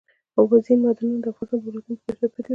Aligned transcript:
اوبزین 0.37 0.79
معدنونه 0.83 1.17
د 1.21 1.25
افغانستان 1.33 1.59
د 1.61 1.63
ولایاتو 1.65 1.93
په 1.95 1.95
کچه 2.09 2.17
توپیر 2.33 2.39
لري. 2.43 2.47